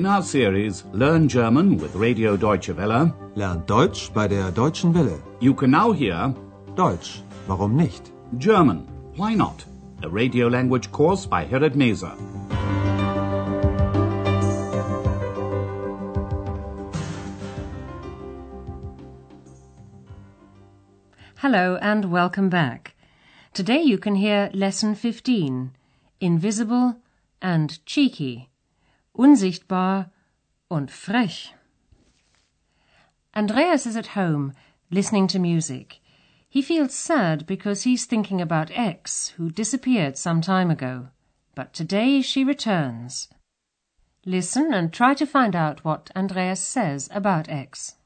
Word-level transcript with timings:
In 0.00 0.06
our 0.06 0.22
series 0.22 0.82
Learn 0.94 1.28
German 1.28 1.76
with 1.76 1.94
Radio 1.94 2.34
Deutsche 2.34 2.74
Welle, 2.74 3.12
Lernt 3.34 3.66
Deutsch 3.66 4.10
bei 4.14 4.26
der 4.26 4.50
Deutschen 4.50 4.94
Welle. 4.94 5.20
you 5.40 5.52
can 5.52 5.70
now 5.70 5.92
hear 5.92 6.34
Deutsch, 6.74 7.22
warum 7.46 7.76
nicht? 7.76 8.10
German, 8.38 8.88
Why 9.16 9.34
Not? 9.34 9.62
A 10.02 10.08
radio 10.08 10.48
language 10.48 10.90
course 10.90 11.26
by 11.26 11.44
Herrad 11.44 11.74
Meese. 11.74 12.10
Hello 21.36 21.76
and 21.82 22.10
welcome 22.10 22.48
back. 22.48 22.94
Today 23.52 23.82
you 23.82 23.98
can 23.98 24.14
hear 24.14 24.48
Lesson 24.54 24.94
15 24.94 25.72
Invisible 26.22 26.96
and 27.42 27.84
Cheeky, 27.84 28.49
Unsichtbar 29.14 30.10
und 30.70 30.90
Frech. 30.90 31.52
Andreas 33.34 33.86
is 33.86 33.96
at 33.96 34.08
home 34.16 34.52
listening 34.90 35.26
to 35.28 35.38
music. 35.38 36.00
He 36.48 36.62
feels 36.62 36.94
sad 36.94 37.46
because 37.46 37.82
he's 37.82 38.06
thinking 38.06 38.40
about 38.40 38.70
X, 38.72 39.28
who 39.36 39.50
disappeared 39.50 40.16
some 40.16 40.40
time 40.40 40.70
ago. 40.70 41.08
But 41.54 41.72
today 41.72 42.22
she 42.22 42.44
returns. 42.44 43.28
Listen 44.26 44.74
and 44.74 44.92
try 44.92 45.14
to 45.14 45.26
find 45.26 45.54
out 45.54 45.84
what 45.84 46.10
Andreas 46.16 46.60
says 46.60 47.08
about 47.12 47.48
X. 47.48 47.96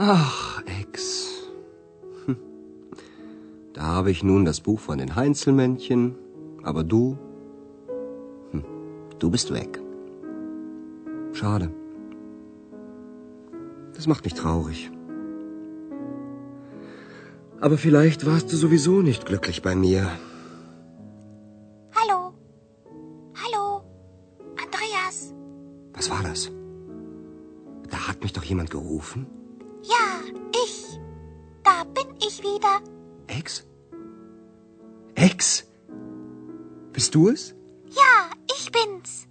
Ach, 0.00 0.62
Ex. 0.80 1.50
Hm. 2.26 2.36
Da 3.72 3.82
habe 3.82 4.12
ich 4.12 4.22
nun 4.22 4.44
das 4.44 4.60
Buch 4.60 4.78
von 4.78 4.98
den 4.98 5.16
Heinzelmännchen, 5.16 6.14
aber 6.62 6.84
du, 6.84 7.18
hm, 8.52 8.62
du 9.18 9.28
bist 9.28 9.52
weg. 9.52 9.80
Schade. 11.32 11.72
Das 13.94 14.06
macht 14.06 14.22
mich 14.22 14.34
traurig. 14.34 14.92
Aber 17.60 17.76
vielleicht 17.76 18.24
warst 18.24 18.52
du 18.52 18.56
sowieso 18.56 19.02
nicht 19.02 19.26
glücklich 19.26 19.62
bei 19.62 19.74
mir. 19.74 20.08
Hallo? 21.96 22.34
Hallo? 23.34 23.82
Andreas? 24.64 25.34
Was 25.92 26.08
war 26.08 26.22
das? 26.22 26.52
Da 27.90 28.06
hat 28.06 28.22
mich 28.22 28.32
doch 28.32 28.44
jemand 28.44 28.70
gerufen. 28.70 29.26
Ex? 35.38 35.64
Bist 36.92 37.14
du 37.14 37.28
es? 37.28 37.54
Ja, 37.90 38.28
ich 38.58 38.72
bin's. 38.72 39.28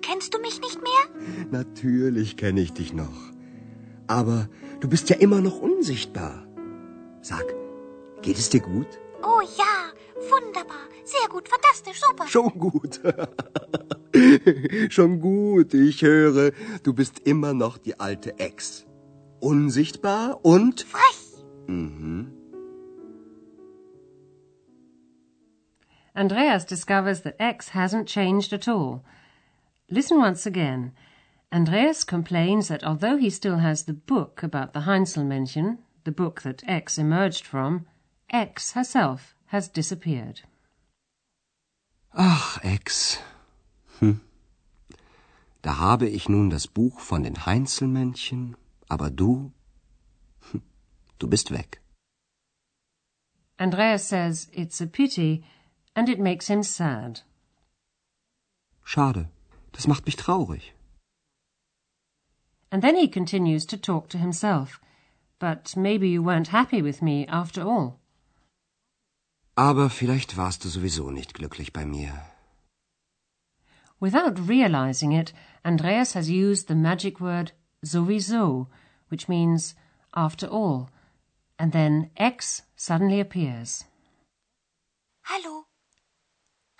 Kennst 0.00 0.32
du 0.32 0.38
mich 0.38 0.58
nicht 0.58 0.80
mehr? 0.80 1.50
Natürlich 1.50 2.38
kenne 2.38 2.62
ich 2.62 2.72
dich 2.72 2.94
noch. 2.94 3.12
Aber 4.06 4.48
du 4.80 4.88
bist 4.88 5.10
ja 5.10 5.16
immer 5.16 5.42
noch 5.42 5.60
unsichtbar. 5.60 6.46
Sag, 7.20 7.44
geht 8.22 8.38
es 8.38 8.48
dir 8.48 8.60
gut? 8.60 8.86
Oh 9.22 9.42
ja, 9.58 9.92
wunderbar. 10.30 10.88
Sehr 11.04 11.28
gut, 11.28 11.46
fantastisch, 11.46 12.00
super. 12.00 12.26
Schon 12.26 12.58
gut. 12.58 12.98
Schon 14.88 15.20
gut, 15.20 15.74
ich 15.74 16.00
höre, 16.00 16.52
du 16.82 16.94
bist 16.94 17.20
immer 17.26 17.52
noch 17.52 17.76
die 17.76 18.00
alte 18.00 18.38
Ex. 18.38 18.86
Unsichtbar 19.40 20.42
und... 20.42 20.80
Frech. 20.80 21.44
Mhm. 21.66 22.39
Andreas 26.20 26.66
discovers 26.66 27.22
that 27.22 27.40
X 27.40 27.70
hasn't 27.70 28.06
changed 28.06 28.52
at 28.52 28.68
all. 28.68 29.02
Listen 29.88 30.18
once 30.18 30.44
again. 30.44 30.92
Andreas 31.50 32.04
complains 32.04 32.68
that 32.68 32.84
although 32.84 33.16
he 33.16 33.30
still 33.30 33.56
has 33.56 33.84
the 33.84 33.94
book 33.94 34.42
about 34.42 34.74
the 34.74 34.80
Heinzelmännchen, 34.80 35.78
the 36.04 36.12
book 36.12 36.42
that 36.42 36.62
X 36.66 36.98
emerged 36.98 37.46
from, 37.46 37.86
X 38.28 38.72
herself 38.72 39.34
has 39.46 39.66
disappeared. 39.66 40.42
Ach, 42.12 42.58
X. 42.62 43.18
Hm. 44.00 44.20
Da 45.62 45.78
habe 45.78 46.06
ich 46.06 46.28
nun 46.28 46.50
das 46.50 46.66
Buch 46.66 47.00
von 47.00 47.22
den 47.22 47.46
Heinzelmännchen, 47.46 48.56
aber 48.90 49.08
du, 49.08 49.52
hm, 50.50 50.60
du 51.18 51.28
bist 51.28 51.50
weg. 51.50 51.80
Andreas 53.58 54.06
says 54.06 54.48
it's 54.52 54.82
a 54.82 54.86
pity 54.86 55.44
and 55.94 56.08
it 56.08 56.18
makes 56.18 56.48
him 56.48 56.62
sad. 56.62 57.20
Schade, 58.84 59.28
das 59.72 59.86
macht 59.86 60.06
mich 60.06 60.16
traurig. 60.16 60.72
And 62.72 62.82
then 62.82 62.96
he 62.96 63.08
continues 63.08 63.66
to 63.66 63.76
talk 63.76 64.08
to 64.10 64.18
himself. 64.18 64.80
But 65.38 65.76
maybe 65.76 66.08
you 66.08 66.22
weren't 66.22 66.48
happy 66.48 66.82
with 66.82 67.02
me 67.02 67.26
after 67.26 67.62
all. 67.62 67.98
Aber 69.56 69.90
vielleicht 69.90 70.36
warst 70.36 70.64
du 70.64 70.68
sowieso 70.68 71.10
nicht 71.10 71.34
glücklich 71.34 71.72
bei 71.72 71.84
mir. 71.84 72.12
Without 74.00 74.48
realizing 74.48 75.12
it, 75.12 75.32
Andreas 75.64 76.14
has 76.14 76.30
used 76.30 76.68
the 76.68 76.74
magic 76.74 77.20
word 77.20 77.52
sowieso, 77.84 78.68
which 79.08 79.28
means 79.28 79.74
after 80.14 80.46
all, 80.46 80.90
and 81.58 81.72
then 81.72 82.10
X 82.16 82.62
suddenly 82.76 83.20
appears. 83.20 83.84
Hallo? 85.24 85.66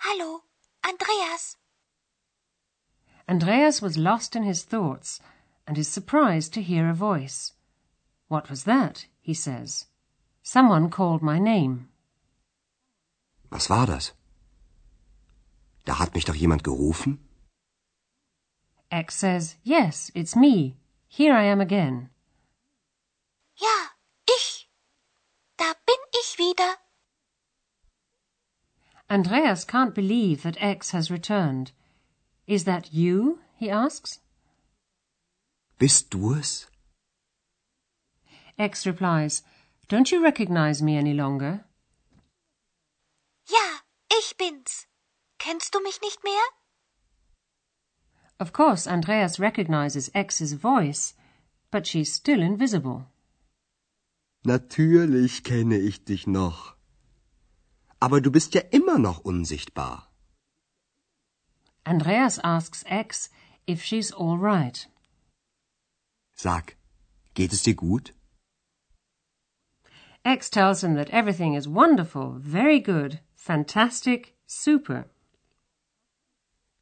Hallo? 0.03 0.41
Andreas? 0.83 1.57
Andreas 3.29 3.83
was 3.83 3.97
lost 3.97 4.35
in 4.35 4.41
his 4.41 4.63
thoughts 4.63 5.19
and 5.67 5.77
is 5.77 5.87
surprised 5.87 6.53
to 6.53 6.61
hear 6.61 6.89
a 6.89 6.93
voice. 6.95 7.53
What 8.27 8.49
was 8.49 8.63
that? 8.63 9.05
he 9.21 9.35
says. 9.35 9.85
Someone 10.41 10.89
called 10.89 11.21
my 11.21 11.37
name. 11.37 11.89
Was 13.51 13.69
war 13.69 13.85
das? 13.85 14.13
Da 15.85 15.93
hat 15.99 16.15
mich 16.15 16.25
doch 16.25 16.35
jemand 16.35 16.63
gerufen? 16.63 17.19
X 18.91 19.15
says, 19.15 19.55
Yes, 19.63 20.09
it's 20.15 20.35
me. 20.35 20.77
Here 21.07 21.33
I 21.33 21.43
am 21.43 21.61
again. 21.61 22.09
Ja, 23.55 23.91
ich. 24.27 24.67
Da 25.57 25.73
bin 25.85 26.01
ich 26.13 26.39
wieder. 26.39 26.77
Andreas 29.11 29.65
can't 29.65 29.93
believe 29.93 30.41
that 30.43 30.55
X 30.61 30.91
has 30.91 31.11
returned. 31.11 31.73
Is 32.47 32.63
that 32.63 32.93
you? 32.93 33.39
he 33.57 33.69
asks. 33.69 34.19
Bist 35.77 36.11
du 36.11 36.35
es? 36.35 36.67
X 38.57 38.85
replies, 38.85 39.43
Don't 39.89 40.13
you 40.13 40.23
recognize 40.23 40.81
me 40.81 40.95
any 40.95 41.13
longer? 41.13 41.65
Ja, 43.49 43.81
ich 44.09 44.37
bin's. 44.37 44.87
Kennst 45.37 45.73
du 45.73 45.83
mich 45.83 45.99
nicht 46.01 46.23
mehr? 46.23 46.45
Of 48.39 48.53
course, 48.53 48.87
Andreas 48.87 49.41
recognizes 49.41 50.09
X's 50.15 50.53
voice, 50.53 51.15
but 51.69 51.85
she's 51.85 52.13
still 52.13 52.41
invisible. 52.41 53.07
Natürlich 54.45 55.43
kenne 55.43 55.75
ich 55.75 56.05
dich 56.05 56.27
noch. 56.27 56.77
Aber 58.01 58.19
du 58.19 58.31
bist 58.31 58.55
ja 58.55 58.61
immer 58.71 58.97
noch 58.97 59.19
unsichtbar. 59.19 60.11
Andreas 61.83 62.39
asks 62.39 62.83
X 62.83 63.29
if 63.67 63.83
she's 63.83 64.11
all 64.11 64.37
right. 64.37 64.87
Sag, 66.33 66.75
geht 67.35 67.53
es 67.53 67.63
dir 67.63 67.75
gut? 67.75 68.13
X 70.25 70.49
tells 70.49 70.83
him 70.83 70.95
that 70.95 71.09
everything 71.11 71.53
is 71.55 71.67
wonderful, 71.67 72.37
very 72.39 72.79
good, 72.79 73.19
fantastic, 73.35 74.35
super. 74.45 75.05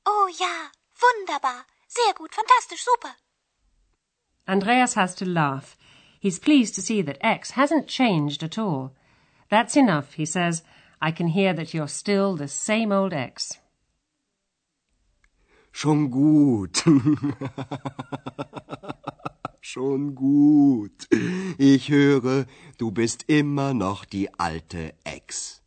Oh 0.06 0.30
ja, 0.40 0.72
wunderbar. 1.02 1.66
Sehr 1.88 2.14
gut, 2.14 2.34
fantastisch, 2.34 2.84
super. 2.84 3.16
Andreas 4.48 4.96
has 4.96 5.16
to 5.16 5.26
laugh. 5.26 5.78
He's 6.20 6.40
pleased 6.40 6.76
to 6.76 6.82
see 6.82 7.02
that 7.02 7.18
X 7.22 7.52
hasn't 7.52 7.88
changed 7.88 8.44
at 8.44 8.58
all. 8.58 8.94
That's 9.50 9.78
enough, 9.78 10.14
he 10.14 10.26
says. 10.26 10.64
I 11.02 11.12
can 11.12 11.28
hear 11.28 11.54
that 11.54 11.74
you're 11.74 11.88
still 11.88 12.36
the 12.36 12.48
same 12.48 12.92
old 12.92 13.14
ex. 13.14 13.58
Schon 15.72 16.10
gut. 16.10 16.84
Schon 19.62 20.16
gut. 20.16 21.08
Ich 21.58 21.90
höre, 21.90 22.46
du 22.78 22.92
bist 22.92 23.26
immer 23.28 23.74
noch 23.74 24.06
die 24.06 24.28
alte 24.40 24.94
Ex. 25.06 25.62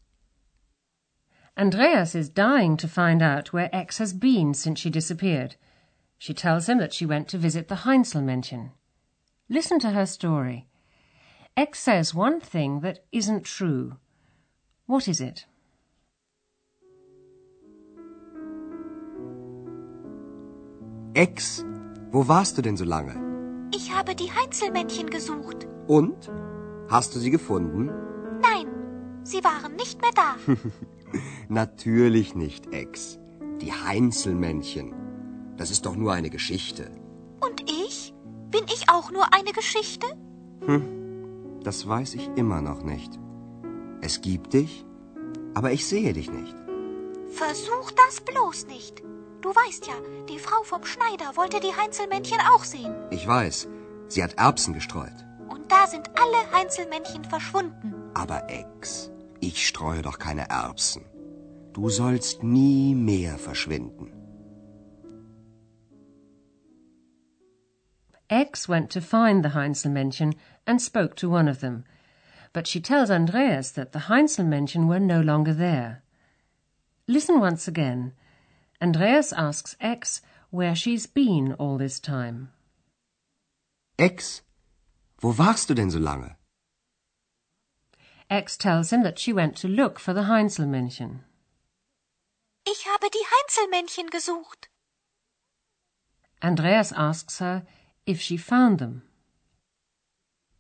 Andreas 1.57 2.15
is 2.15 2.29
dying 2.29 2.77
to 2.79 2.89
find 2.89 3.23
out 3.23 3.53
where 3.53 3.71
X 3.73 3.99
has 3.99 4.13
been 4.13 4.55
since 4.55 4.81
she 4.81 4.91
disappeared. 4.91 5.57
She 6.19 6.35
tells 6.35 6.69
him 6.69 6.79
that 6.79 6.93
she 6.93 7.07
went 7.07 7.29
to 7.29 7.39
visit 7.39 7.69
the 7.69 7.85
Heinzelmännchen. 7.85 8.71
Listen 9.49 9.79
to 9.79 9.91
her 9.91 10.07
story. 10.07 10.67
X 11.57 11.79
says 11.79 12.15
one 12.15 12.41
thing 12.41 12.81
that 12.81 13.05
isn't 13.13 13.45
true. 13.45 13.97
What 14.93 15.09
is 15.09 15.21
it? 15.21 15.47
Ex, 21.15 21.65
wo 22.11 22.29
warst 22.29 22.59
du 22.59 22.63
denn 22.63 22.77
so 22.77 22.85
lange? 22.85 23.15
Ich 23.75 23.95
habe 23.95 24.15
die 24.15 24.31
Heinzelmännchen 24.31 25.09
gesucht. 25.09 25.67
Und? 25.87 26.31
Hast 26.91 27.15
du 27.15 27.21
sie 27.21 27.31
gefunden? 27.31 27.87
Nein, 28.43 28.67
sie 29.25 29.43
waren 29.43 29.77
nicht 29.77 30.03
mehr 30.03 30.11
da. 30.15 30.37
Natürlich 31.49 32.35
nicht, 32.35 32.75
Ex. 32.75 33.19
Die 33.63 33.73
Heinzelmännchen. 33.73 34.93
Das 35.57 35.71
ist 35.71 35.87
doch 35.87 35.97
nur 35.97 36.13
eine 36.13 36.29
Geschichte. 36.29 36.91
Und 37.41 37.63
ich? 37.63 38.13
Bin 38.51 38.65
ich 38.67 38.91
auch 38.91 39.11
nur 39.11 39.33
eine 39.33 39.53
Geschichte? 39.53 40.07
Das 41.65 41.89
weiß 41.89 42.13
ich 42.13 42.29
immer 42.37 42.61
noch 42.61 42.83
nicht. 42.83 43.19
Es 44.03 44.21
gibt 44.21 44.53
dich, 44.53 44.85
aber 45.55 45.71
ich 45.71 45.87
sehe 45.87 46.13
dich 46.13 46.29
nicht. 46.31 46.55
Versuch 47.31 47.93
das 47.93 48.21
bloß 48.21 48.67
nicht. 48.67 49.01
Du 49.43 49.51
weißt 49.51 49.87
ja, 49.87 49.95
die 50.29 50.41
Frau 50.41 50.63
vom 50.65 50.85
Schneider 50.85 51.37
wollte 51.37 51.61
die 51.61 51.75
Heinzelmännchen 51.81 52.39
auch 52.53 52.65
sehen. 52.65 52.95
Ich 53.11 53.27
weiß, 53.27 53.69
sie 54.09 54.23
hat 54.23 54.35
Erbsen 54.35 54.75
gestreut. 54.75 55.25
Und 55.49 55.71
da 55.71 55.87
sind 55.87 56.11
alle 56.23 56.41
Heinzelmännchen 56.53 57.25
verschwunden. 57.25 57.95
Aber 58.15 58.51
Ex, 58.51 59.13
ich 59.41 59.67
streue 59.67 60.03
doch 60.03 60.19
keine 60.19 60.49
Erbsen. 60.51 61.05
Du 61.73 61.89
sollst 61.89 62.43
nie 62.43 62.95
mehr 62.97 63.39
verschwinden. 63.39 64.13
X 68.29 68.69
went 68.69 68.91
to 68.93 69.01
find 69.01 69.45
the 69.45 69.55
Heinzelmännchen 69.55 70.35
and 70.67 70.81
spoke 70.81 71.15
to 71.17 71.31
one 71.31 71.49
of 71.49 71.61
them. 71.61 71.85
But 72.53 72.67
she 72.67 72.81
tells 72.81 73.11
Andreas 73.11 73.71
that 73.73 73.93
the 73.93 74.07
Heinzelmännchen 74.11 74.87
were 74.87 75.01
no 75.01 75.21
longer 75.21 75.55
there. 75.55 76.03
Listen 77.07 77.41
once 77.41 77.67
again. 77.67 78.13
Andreas 78.81 79.33
asks 79.33 79.77
X 79.81 80.21
where 80.51 80.75
she's 80.75 81.07
been 81.07 81.55
all 81.55 81.79
this 81.79 81.99
time. 81.99 82.51
X, 83.99 84.43
wo 85.23 85.33
warst 85.33 85.69
du 85.69 85.75
denn 85.75 85.91
so 85.91 85.99
lange? 85.99 86.37
X 88.29 88.57
tells 88.57 88.93
him 88.93 89.03
that 89.03 89.19
she 89.19 89.33
went 89.33 89.57
to 89.57 89.69
look 89.69 89.99
for 89.99 90.13
the 90.13 90.23
Heinzelmännchen. 90.23 91.21
Ich 92.67 92.87
habe 92.87 93.09
die 93.11 93.27
Heinzelmännchen 93.33 94.11
gesucht. 94.11 94.69
Andreas 96.41 96.93
asks 96.93 97.39
her 97.39 97.65
if 98.07 98.21
she 98.21 98.37
found 98.37 98.79
them. 98.79 99.03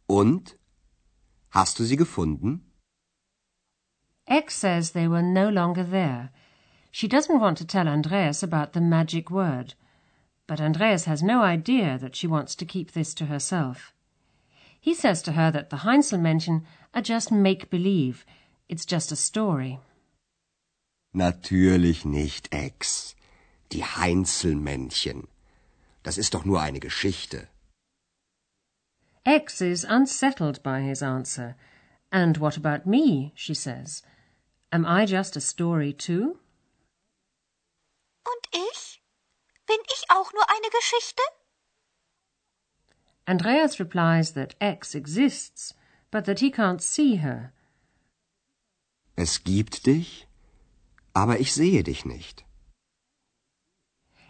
Und? 0.08 0.56
Hast 1.52 1.78
du 1.78 1.84
sie 1.84 1.96
gefunden? 1.96 2.62
X 4.26 4.54
says 4.54 4.92
they 4.92 5.06
were 5.06 5.22
no 5.22 5.50
longer 5.50 5.84
there. 5.84 6.30
She 6.90 7.08
doesn't 7.08 7.40
want 7.40 7.58
to 7.58 7.66
tell 7.66 7.88
Andreas 7.88 8.42
about 8.42 8.72
the 8.72 8.80
magic 8.80 9.30
word, 9.30 9.74
but 10.46 10.60
Andreas 10.60 11.04
has 11.04 11.22
no 11.22 11.42
idea 11.42 11.98
that 11.98 12.16
she 12.16 12.26
wants 12.26 12.54
to 12.56 12.64
keep 12.64 12.92
this 12.92 13.14
to 13.14 13.26
herself. 13.26 13.92
He 14.80 14.94
says 14.94 15.22
to 15.22 15.32
her 15.32 15.50
that 15.50 15.68
the 15.68 15.84
Heinzelmännchen 15.84 16.62
are 16.94 17.02
just 17.02 17.30
make 17.30 17.68
believe. 17.70 18.24
It's 18.68 18.86
just 18.86 19.12
a 19.12 19.16
story. 19.16 19.78
Natürlich 21.12 22.06
nicht, 22.06 22.48
Ex. 22.50 23.14
Die 23.72 23.84
Heinzelmännchen. 23.84 25.28
Das 26.02 26.16
ist 26.16 26.32
doch 26.32 26.46
nur 26.46 26.62
eine 26.62 26.80
Geschichte. 26.80 27.48
X 29.24 29.60
is 29.60 29.84
unsettled 29.84 30.62
by 30.62 30.80
his 30.80 31.02
answer. 31.02 31.54
And 32.10 32.36
what 32.38 32.56
about 32.56 32.86
me? 32.86 33.32
she 33.36 33.54
says. 33.54 34.02
Am 34.72 34.84
I 34.84 35.06
just 35.06 35.36
a 35.36 35.40
story 35.40 35.92
too? 35.92 36.38
Und 38.26 38.48
ich? 38.52 39.00
Bin 39.66 39.78
ich 39.88 40.04
auch 40.10 40.32
nur 40.34 40.44
eine 40.48 40.70
Geschichte? 40.70 41.22
Andreas 43.26 43.78
replies 43.78 44.32
that 44.32 44.56
X 44.60 44.94
exists, 44.94 45.74
but 46.10 46.24
that 46.24 46.40
he 46.40 46.50
can't 46.50 46.82
see 46.82 47.16
her. 47.16 47.52
Es 49.16 49.38
gibt 49.44 49.86
dich, 49.86 50.26
aber 51.14 51.38
ich 51.38 51.52
sehe 51.52 51.84
dich 51.84 52.04
nicht. 52.04 52.44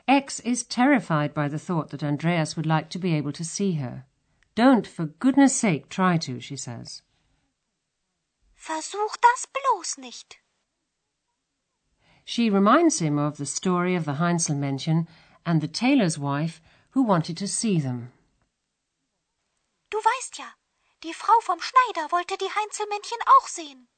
X 0.07 0.41
is 0.41 0.65
terrified 0.65 1.33
by 1.33 1.49
the 1.49 1.59
thought 1.59 1.91
that 1.91 2.03
Andreas 2.03 2.57
would 2.57 2.67
like 2.67 2.91
to 2.91 2.99
be 2.99 3.15
able 3.15 3.33
to 3.33 3.45
see 3.45 3.73
her. 3.73 4.05
Don't, 4.55 4.87
for 4.87 5.07
goodness 5.07 5.57
sake, 5.57 5.89
try 5.89 6.19
to, 6.19 6.39
she 6.41 6.57
says. 6.57 7.03
Versuch 8.55 9.17
das 9.21 9.47
bloß 9.47 9.99
nicht. 9.99 10.39
She 12.25 12.51
reminds 12.51 13.01
him 13.01 13.19
of 13.19 13.37
the 13.37 13.47
story 13.47 13.97
of 13.97 14.05
the 14.05 14.19
Heinzelmännchen 14.21 15.07
and 15.45 15.61
the 15.61 15.69
tailor's 15.69 16.19
wife 16.19 16.61
who 16.91 17.03
wanted 17.03 17.37
to 17.39 17.49
see 17.49 17.81
them. 17.81 18.13
Du 19.91 19.99
weißt 19.99 20.39
ja, 20.39 20.55
die 21.03 21.13
Frau 21.13 21.39
vom 21.41 21.59
Schneider 21.61 22.13
wollte 22.13 22.37
die 22.37 22.49
Heinzelmännchen 22.49 23.19
auch 23.27 23.49
sehen. 23.49 23.89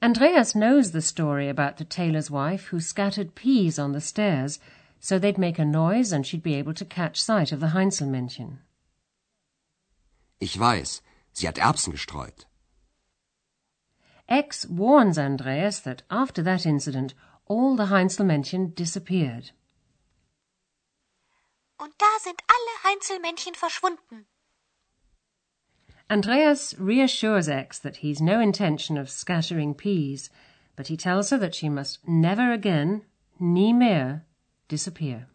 Andreas 0.00 0.54
knows 0.54 0.92
the 0.92 1.02
story 1.02 1.48
about 1.48 1.76
the 1.78 1.84
tailor's 1.84 2.30
wife 2.30 2.68
who 2.70 2.80
scattered 2.80 3.34
peas 3.34 3.78
on 3.78 3.92
the 3.92 4.00
stairs 4.00 4.58
so 5.00 5.18
they'd 5.18 5.38
make 5.38 5.58
a 5.58 5.64
noise 5.64 6.12
and 6.12 6.26
she'd 6.26 6.42
be 6.42 6.54
able 6.54 6.74
to 6.74 6.84
catch 6.84 7.20
sight 7.20 7.52
of 7.52 7.60
the 7.60 7.74
Heinzelmännchen. 7.74 8.58
Ich 10.38 10.58
weiß, 10.58 11.02
sie 11.32 11.48
hat 11.48 11.58
Erbsen 11.58 11.92
gestreut. 11.92 12.46
X 14.28 14.66
warns 14.70 15.18
Andreas 15.18 15.82
that 15.82 16.04
after 16.08 16.42
that 16.42 16.64
incident, 16.64 17.14
all 17.46 17.76
the 17.76 17.90
Heinzelmännchen 17.90 18.74
disappeared. 18.74 19.52
Und 21.78 21.92
da 21.98 22.06
sind 22.22 22.40
alle 22.48 22.74
Heinzelmännchen 22.84 23.54
verschwunden. 23.54 24.26
Andreas 26.08 26.76
reassures 26.78 27.48
X 27.48 27.80
that 27.80 27.96
he's 27.96 28.20
no 28.20 28.40
intention 28.40 28.96
of 28.98 29.10
scattering 29.10 29.74
peas, 29.74 30.30
but 30.76 30.88
he 30.88 30.96
tells 30.96 31.30
her 31.30 31.38
that 31.38 31.54
she 31.54 31.68
must 31.68 32.06
never 32.06 32.52
again, 32.52 33.02
nie 33.38 33.72
mehr, 33.72 34.24
disappear. 34.68 35.28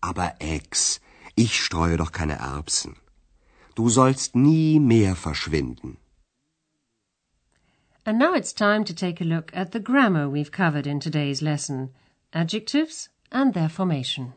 Aber 0.00 0.34
Ex, 0.40 1.00
ich 1.36 1.60
streue 1.60 1.96
doch 1.96 2.12
keine 2.12 2.38
Erbsen. 2.38 2.96
Du 3.78 3.88
sollst 3.88 4.34
nie 4.34 4.80
mehr 4.80 5.14
verschwinden. 5.14 5.98
And 8.04 8.18
now 8.18 8.34
it's 8.34 8.52
time 8.52 8.82
to 8.82 8.92
take 8.92 9.20
a 9.20 9.24
look 9.24 9.52
at 9.54 9.70
the 9.70 9.78
grammar 9.78 10.28
we've 10.28 10.50
covered 10.50 10.84
in 10.84 10.98
today's 10.98 11.42
lesson 11.42 11.90
adjectives 12.32 13.08
and 13.30 13.54
their 13.54 13.68
formation. 13.68 14.32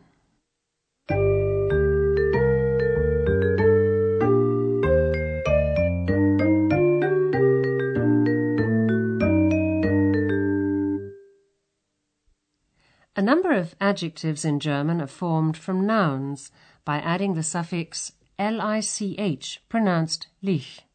A 13.16 13.24
number 13.24 13.52
of 13.54 13.74
adjectives 13.82 14.46
in 14.46 14.60
German 14.60 15.02
are 15.02 15.08
formed 15.08 15.58
from 15.58 15.88
nouns 15.88 16.52
by 16.86 17.00
adding 17.00 17.34
the 17.34 17.42
suffix 17.42 18.12
lich, 18.42 19.62
pronounced 19.70 20.30
lich. 20.42 20.88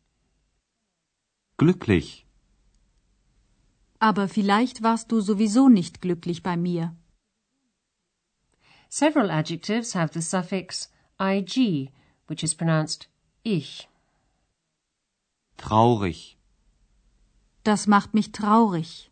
Glücklich. 1.56 2.26
Aber 3.98 4.28
vielleicht 4.28 4.82
warst 4.82 5.12
du 5.12 5.20
sowieso 5.20 5.68
nicht 5.68 6.02
glücklich 6.02 6.42
bei 6.42 6.56
mir. 6.56 6.94
Several 8.88 9.30
adjectives 9.30 9.94
have 9.94 10.12
the 10.12 10.20
suffix 10.20 10.88
ig, 11.20 11.92
which 12.26 12.42
is 12.42 12.54
pronounced 12.54 13.08
ich. 13.42 13.88
Traurig. 15.56 16.36
Das 17.64 17.86
macht 17.86 18.12
mich 18.14 18.32
traurig. 18.32 19.10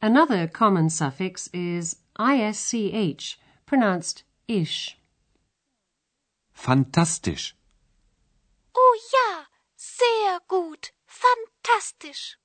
Another 0.00 0.48
common 0.48 0.88
suffix 0.90 1.48
is 1.48 2.02
isch, 2.18 3.38
pronounced 3.66 4.24
ish. 4.46 4.99
Fantastisch. 6.60 7.54
Oh 8.74 8.94
ja, 9.12 9.46
sehr 9.76 10.40
gut. 10.48 10.92
Fantastisch. 11.06 11.50
fantastisch. 11.70 12.36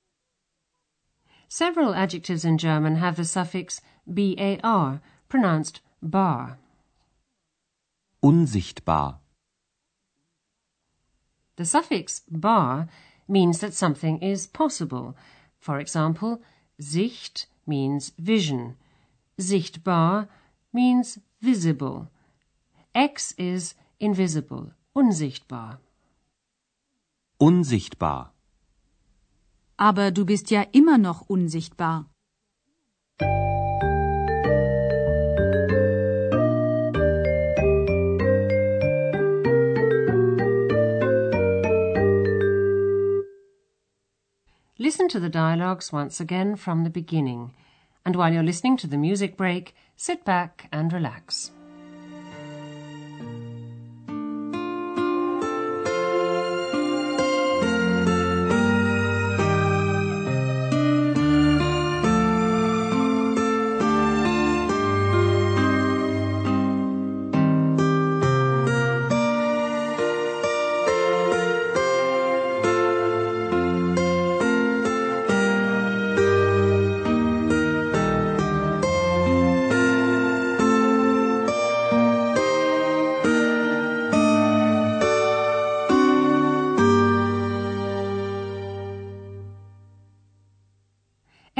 Several 1.48 1.94
adjectives 1.94 2.44
in 2.44 2.58
German 2.58 2.96
have 2.96 3.16
the 3.16 3.24
suffix 3.24 3.80
bar, 4.12 5.00
pronounced 5.28 5.80
bar. 6.02 6.58
Unsichtbar. 8.22 9.18
The 11.56 11.64
suffix 11.64 12.22
bar 12.28 12.88
means 13.28 13.60
that 13.60 13.74
something 13.74 14.20
is 14.20 14.46
possible. 14.46 15.16
For 15.58 15.78
example, 15.78 16.42
Sicht 16.80 17.46
means 17.66 18.12
vision. 18.18 18.76
Sichtbar 19.38 20.28
means 20.72 21.18
visible. 21.40 22.10
X 22.94 23.34
is 23.38 23.74
invisible, 23.98 24.74
unsichtbar. 24.92 25.80
Unsichtbar. 27.38 28.32
Aber 29.76 30.10
du 30.10 30.24
bist 30.24 30.50
ja 30.50 30.62
immer 30.72 30.98
noch 30.98 31.28
unsichtbar. 31.28 32.06
Listen 44.78 45.08
to 45.08 45.18
the 45.18 45.30
dialogues 45.30 45.92
once 45.92 46.20
again 46.20 46.56
from 46.56 46.84
the 46.84 46.90
beginning, 46.90 47.50
and 48.04 48.14
while 48.14 48.32
you're 48.32 48.42
listening 48.42 48.76
to 48.76 48.86
the 48.86 48.96
music 48.96 49.36
break, 49.36 49.74
sit 49.96 50.24
back 50.24 50.68
and 50.70 50.92
relax. 50.92 51.50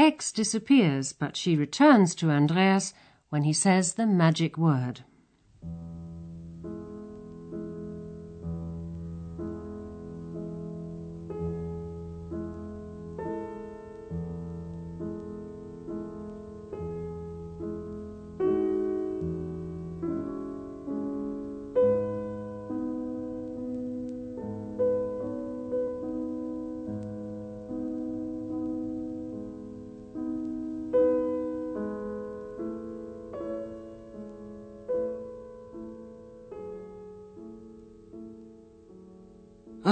X 0.07 0.31
disappears, 0.31 1.11
but 1.11 1.35
she 1.35 1.57
returns 1.57 2.15
to 2.15 2.31
Andreas 2.31 2.93
when 3.29 3.43
he 3.43 3.51
says 3.51 3.95
the 3.95 4.07
magic 4.07 4.57
word. 4.57 5.01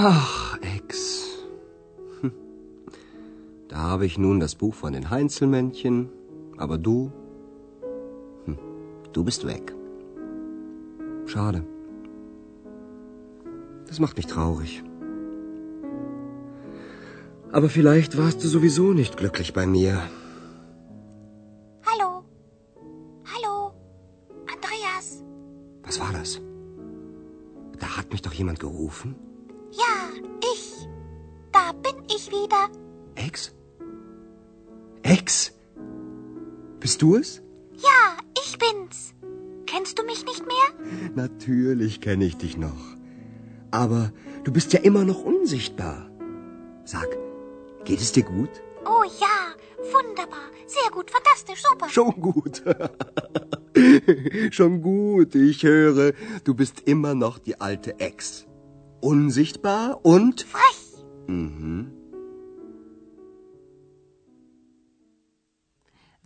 Ach, 0.08 0.56
Ex. 0.60 1.24
Hm. 2.20 2.30
Da 3.66 3.78
habe 3.78 4.06
ich 4.06 4.18
nun 4.18 4.38
das 4.38 4.54
Buch 4.54 4.72
von 4.72 4.92
den 4.92 5.10
Heinzelmännchen, 5.10 6.10
aber 6.56 6.78
du, 6.78 7.10
hm, 8.44 8.56
du 9.12 9.24
bist 9.24 9.44
weg. 9.48 9.74
Schade. 11.26 11.64
Das 13.88 13.98
macht 13.98 14.16
mich 14.16 14.28
traurig. 14.28 14.84
Aber 17.50 17.68
vielleicht 17.68 18.16
warst 18.16 18.44
du 18.44 18.46
sowieso 18.46 18.92
nicht 18.92 19.16
glücklich 19.16 19.54
bei 19.54 19.66
mir. 19.66 20.00
Hallo? 21.84 22.22
Hallo? 23.34 23.72
Andreas? 24.54 25.24
Was 25.82 25.98
war 25.98 26.12
das? 26.12 26.40
Da 27.80 27.96
hat 27.96 28.12
mich 28.12 28.22
doch 28.22 28.34
jemand 28.34 28.60
gerufen. 28.60 29.16
Wieder. 32.30 32.68
Ex? 33.14 33.54
Ex? 35.02 35.52
Bist 36.80 37.02
du 37.02 37.16
es? 37.16 37.42
Ja, 37.74 38.16
ich 38.44 38.58
bin's. 38.58 39.14
Kennst 39.66 39.98
du 39.98 40.04
mich 40.04 40.24
nicht 40.24 40.44
mehr? 40.46 41.12
Natürlich 41.14 42.00
kenne 42.00 42.24
ich 42.24 42.36
dich 42.36 42.56
noch. 42.56 42.96
Aber 43.70 44.12
du 44.44 44.52
bist 44.52 44.72
ja 44.72 44.80
immer 44.80 45.04
noch 45.04 45.22
unsichtbar. 45.22 46.10
Sag, 46.84 47.08
geht 47.84 48.00
es 48.00 48.12
dir 48.12 48.22
gut? 48.22 48.50
Oh 48.84 49.04
ja, 49.20 49.92
wunderbar. 49.92 50.50
Sehr 50.66 50.90
gut, 50.90 51.10
fantastisch, 51.10 51.62
super. 51.62 51.88
Schon 51.88 52.20
gut. 52.20 52.62
Schon 54.50 54.82
gut. 54.82 55.34
Ich 55.34 55.62
höre, 55.62 56.12
du 56.44 56.54
bist 56.54 56.82
immer 56.86 57.14
noch 57.14 57.38
die 57.38 57.60
alte 57.60 57.98
Ex. 58.00 58.46
Unsichtbar 59.00 60.00
und... 60.04 60.42
Frech. 60.42 61.04
Mhm. 61.26 61.95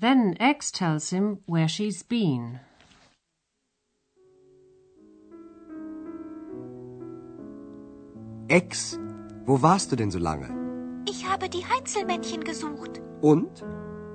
Then 0.01 0.35
X 0.41 0.73
tells 0.73 1.11
him 1.11 1.41
where 1.47 1.69
she's 1.69 2.03
been. 2.03 2.61
Ex, 8.49 8.99
wo 9.45 9.61
warst 9.61 9.93
du 9.93 9.97
denn 9.97 10.11
so 10.11 10.19
lange? 10.19 10.49
Ich 11.07 11.29
habe 11.29 11.51
die 11.51 11.67
Heinzelmännchen 11.67 12.43
gesucht. 12.43 13.03
Und? 13.21 13.63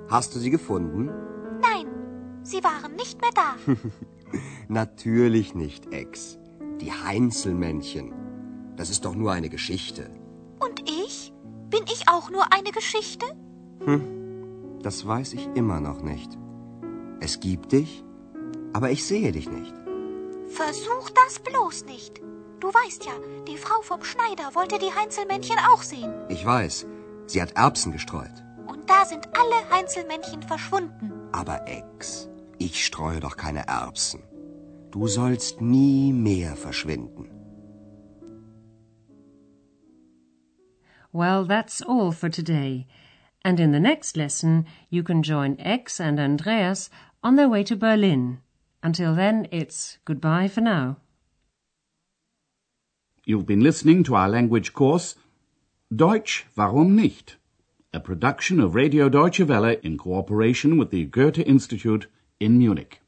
Hast 0.08 0.34
du 0.34 0.40
sie 0.40 0.50
gefunden? 0.50 1.06
Nein, 1.60 1.86
sie 2.42 2.64
waren 2.64 2.96
nicht 2.96 3.20
mehr 3.20 3.30
da. 3.32 3.54
Natürlich 4.68 5.54
nicht, 5.54 5.92
Ex. 5.92 6.40
Die 6.80 6.90
Heinzelmännchen. 6.90 8.12
Das 8.74 8.90
ist 8.90 9.04
doch 9.04 9.14
nur 9.14 9.30
eine 9.30 9.50
Geschichte. 9.50 10.10
Und 10.58 10.80
ich? 10.90 11.32
Bin 11.70 11.84
ich 11.84 12.08
auch 12.08 12.28
nur 12.30 12.52
eine 12.52 12.72
Geschichte? 12.72 13.26
Das 14.86 15.04
weiß 15.04 15.32
ich 15.32 15.48
immer 15.56 15.80
noch 15.80 16.00
nicht. 16.00 16.38
Es 17.18 17.40
gibt 17.40 17.72
dich, 17.72 18.04
aber 18.72 18.92
ich 18.92 19.04
sehe 19.04 19.32
dich 19.32 19.50
nicht. 19.50 19.74
Versuch 20.46 21.10
das 21.10 21.40
bloß 21.40 21.86
nicht. 21.86 22.20
Du 22.60 22.68
weißt 22.68 23.04
ja, 23.04 23.10
die 23.48 23.56
Frau 23.56 23.82
vom 23.82 24.04
Schneider 24.04 24.54
wollte 24.54 24.78
die 24.78 24.94
Heinzelmännchen 24.94 25.56
auch 25.72 25.82
sehen. 25.82 26.14
Ich 26.28 26.46
weiß, 26.46 26.86
sie 27.26 27.42
hat 27.42 27.56
Erbsen 27.56 27.90
gestreut. 27.90 28.44
Und 28.68 28.88
da 28.88 29.04
sind 29.04 29.26
alle 29.36 29.76
Heinzelmännchen 29.76 30.44
verschwunden. 30.44 31.10
Aber 31.32 31.66
Ex, 31.66 32.28
ich 32.58 32.84
streue 32.86 33.18
doch 33.18 33.36
keine 33.36 33.66
Erbsen. 33.66 34.22
Du 34.92 35.08
sollst 35.08 35.60
nie 35.60 36.12
mehr 36.12 36.54
verschwinden. 36.54 37.28
Well, 41.10 41.44
that's 41.48 41.82
all 41.82 42.12
for 42.12 42.30
today. 42.30 42.86
And 43.46 43.60
in 43.60 43.70
the 43.70 43.78
next 43.78 44.16
lesson, 44.16 44.66
you 44.90 45.04
can 45.04 45.22
join 45.22 45.54
X 45.60 46.00
and 46.00 46.18
Andreas 46.18 46.90
on 47.22 47.36
their 47.36 47.48
way 47.48 47.62
to 47.62 47.76
Berlin. 47.76 48.40
Until 48.82 49.14
then, 49.14 49.46
it's 49.52 49.98
goodbye 50.04 50.48
for 50.48 50.62
now. 50.62 50.96
You've 53.24 53.46
been 53.46 53.60
listening 53.60 54.02
to 54.02 54.16
our 54.16 54.28
language 54.28 54.72
course 54.72 55.14
Deutsch, 55.94 56.44
warum 56.56 56.96
nicht? 56.96 57.36
A 57.94 58.00
production 58.00 58.58
of 58.58 58.74
Radio 58.74 59.08
Deutsche 59.08 59.42
Welle 59.42 59.76
in 59.80 59.96
cooperation 59.96 60.76
with 60.76 60.90
the 60.90 61.04
Goethe 61.04 61.38
Institute 61.38 62.08
in 62.40 62.58
Munich. 62.58 63.00